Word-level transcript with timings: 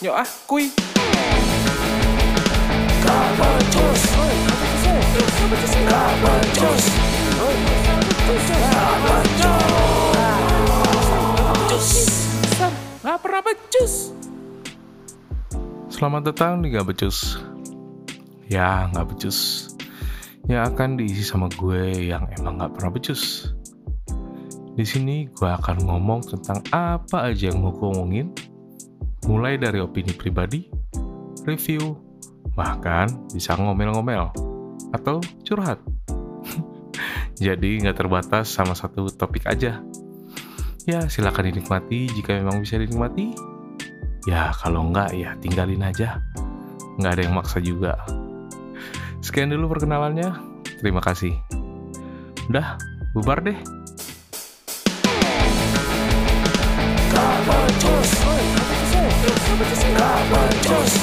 Yuk 0.00 0.16
ah. 0.16 0.24
Nggak 13.04 13.20
becus. 13.44 13.92
Selamat 15.92 16.32
datang 16.32 16.64
di 16.64 16.72
Gak 16.72 16.88
Becus 16.88 17.36
Ya, 18.48 18.88
gak 18.96 19.04
becus 19.12 19.68
Yang 20.48 20.62
akan 20.72 20.96
diisi 20.96 21.28
sama 21.28 21.52
gue 21.52 22.08
yang 22.08 22.24
emang 22.40 22.56
gak 22.56 22.72
pernah 22.72 22.96
becus 22.96 23.52
Di 24.80 24.84
sini 24.88 25.28
gue 25.28 25.50
akan 25.60 25.84
ngomong 25.84 26.24
tentang 26.24 26.64
apa 26.72 27.28
aja 27.28 27.52
yang 27.52 27.60
mau 27.60 27.76
gue 27.76 27.84
omongin 27.84 28.32
Mulai 29.30 29.62
dari 29.62 29.78
opini 29.78 30.10
pribadi, 30.10 30.66
review, 31.46 31.94
bahkan 32.58 33.06
bisa 33.30 33.54
ngomel-ngomel 33.54 34.34
Atau 34.90 35.22
curhat 35.46 35.78
Jadi 37.38 37.78
gak 37.86 37.94
terbatas 37.94 38.50
sama 38.50 38.74
satu 38.74 39.06
topik 39.06 39.46
aja 39.46 39.78
Ya, 40.82 41.06
silakan 41.06 41.54
dinikmati 41.54 42.10
jika 42.10 42.34
memang 42.42 42.58
bisa 42.58 42.74
dinikmati 42.74 43.30
Ya, 44.28 44.52
kalau 44.52 44.84
enggak 44.92 45.16
ya 45.16 45.32
tinggalin 45.40 45.80
aja. 45.80 46.20
Nggak 47.00 47.12
ada 47.16 47.22
yang 47.24 47.34
maksa 47.40 47.58
juga. 47.64 47.96
Sekian 49.24 49.48
dulu 49.48 49.72
perkenalannya. 49.72 50.36
Terima 50.76 51.00
kasih. 51.00 51.32
Udah, 52.52 52.76
bubar 53.16 53.40
deh. 53.40 53.56
Gak 60.30 60.50
becus. 60.50 60.94